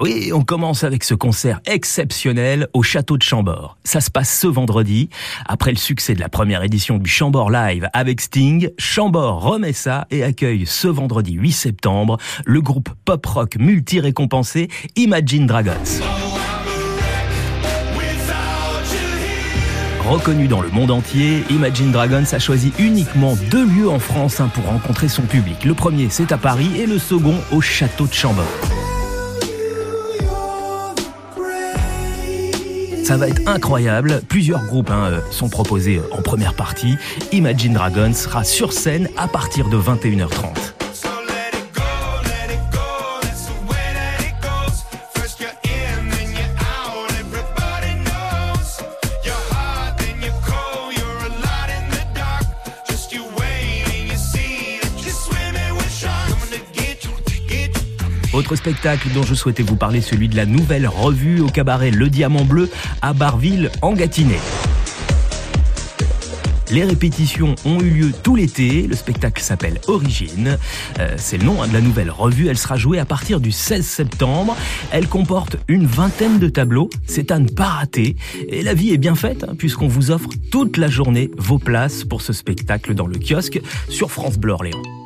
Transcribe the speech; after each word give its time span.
Oui, 0.00 0.30
on 0.32 0.40
commence 0.40 0.82
avec 0.82 1.04
ce 1.04 1.12
concert 1.12 1.60
exceptionnel 1.66 2.68
au 2.72 2.82
château 2.82 3.18
de 3.18 3.22
Chambord. 3.22 3.76
Ça 3.84 4.00
se 4.00 4.10
passe 4.10 4.34
ce 4.34 4.46
vendredi. 4.46 5.10
Après 5.44 5.72
le 5.72 5.76
succès 5.76 6.14
de 6.14 6.20
la 6.20 6.30
première 6.30 6.62
édition 6.62 6.96
du 6.96 7.10
Chambord 7.10 7.50
Live 7.50 7.86
avec 7.92 8.22
Sting, 8.22 8.70
Chambord 8.78 9.42
remet 9.42 9.74
ça 9.74 10.06
et 10.10 10.24
accueille 10.24 10.64
ce 10.64 10.88
vendredi 10.88 11.34
8 11.34 11.52
septembre 11.52 12.16
le 12.46 12.62
groupe 12.62 12.88
pop-rock 13.04 13.56
multi-récompensé 13.58 14.68
Imagine 14.96 15.46
Dragons. 15.46 15.72
Reconnu 20.08 20.48
dans 20.48 20.62
le 20.62 20.70
monde 20.70 20.92
entier, 20.92 21.44
Imagine 21.50 21.92
Dragons 21.92 22.24
a 22.32 22.38
choisi 22.38 22.72
uniquement 22.78 23.36
deux 23.50 23.66
lieux 23.66 23.90
en 23.90 23.98
France 23.98 24.40
hein, 24.40 24.50
pour 24.54 24.64
rencontrer 24.64 25.08
son 25.08 25.22
public. 25.22 25.66
Le 25.66 25.74
premier, 25.74 26.08
c'est 26.08 26.32
à 26.32 26.38
Paris 26.38 26.70
et 26.80 26.86
le 26.86 26.98
second 26.98 27.36
au 27.52 27.60
château 27.60 28.06
de 28.06 28.14
Chambord. 28.14 28.46
Ça 33.10 33.16
va 33.16 33.26
être 33.26 33.42
incroyable. 33.48 34.22
Plusieurs 34.28 34.64
groupes 34.66 34.92
hein, 34.92 35.10
euh, 35.10 35.20
sont 35.32 35.48
proposés 35.48 36.00
en 36.12 36.22
première 36.22 36.54
partie. 36.54 36.94
Imagine 37.32 37.72
Dragons 37.72 38.12
sera 38.12 38.44
sur 38.44 38.72
scène 38.72 39.08
à 39.16 39.26
partir 39.26 39.68
de 39.68 39.76
21h30. 39.76 40.79
Autre 58.40 58.56
spectacle 58.56 59.10
dont 59.12 59.22
je 59.22 59.34
souhaitais 59.34 59.62
vous 59.62 59.76
parler, 59.76 60.00
celui 60.00 60.26
de 60.26 60.34
la 60.34 60.46
nouvelle 60.46 60.88
revue 60.88 61.40
au 61.42 61.48
cabaret 61.48 61.90
Le 61.90 62.08
Diamant 62.08 62.46
Bleu 62.46 62.70
à 63.02 63.12
Barville 63.12 63.70
en 63.82 63.92
Gâtinais. 63.92 64.40
Les 66.70 66.82
répétitions 66.82 67.54
ont 67.66 67.80
eu 67.80 67.90
lieu 67.90 68.12
tout 68.22 68.36
l'été. 68.36 68.86
Le 68.86 68.96
spectacle 68.96 69.42
s'appelle 69.42 69.78
Origine. 69.88 70.56
Euh, 71.00 71.16
c'est 71.18 71.36
le 71.36 71.44
nom 71.44 71.62
hein, 71.62 71.68
de 71.68 71.74
la 71.74 71.82
nouvelle 71.82 72.10
revue. 72.10 72.48
Elle 72.48 72.56
sera 72.56 72.78
jouée 72.78 72.98
à 72.98 73.04
partir 73.04 73.40
du 73.40 73.52
16 73.52 73.84
septembre. 73.84 74.56
Elle 74.90 75.06
comporte 75.06 75.58
une 75.68 75.84
vingtaine 75.84 76.38
de 76.38 76.48
tableaux. 76.48 76.88
C'est 77.04 77.32
à 77.32 77.38
ne 77.38 77.48
pas 77.48 77.68
rater. 77.68 78.16
Et 78.48 78.62
la 78.62 78.72
vie 78.72 78.94
est 78.94 78.98
bien 78.98 79.16
faite 79.16 79.44
hein, 79.44 79.52
puisqu'on 79.58 79.86
vous 79.86 80.12
offre 80.12 80.30
toute 80.50 80.78
la 80.78 80.88
journée 80.88 81.30
vos 81.36 81.58
places 81.58 82.04
pour 82.04 82.22
ce 82.22 82.32
spectacle 82.32 82.94
dans 82.94 83.06
le 83.06 83.18
kiosque 83.18 83.60
sur 83.90 84.10
France 84.10 84.38
Bleu 84.38 84.54
Orléans. 84.54 84.99